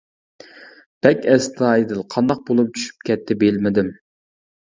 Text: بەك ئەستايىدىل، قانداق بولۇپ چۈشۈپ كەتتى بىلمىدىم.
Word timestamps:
بەك 1.07 1.25
ئەستايىدىل، 1.33 2.01
قانداق 2.15 2.41
بولۇپ 2.49 2.71
چۈشۈپ 2.79 3.05
كەتتى 3.09 3.39
بىلمىدىم. 3.43 3.93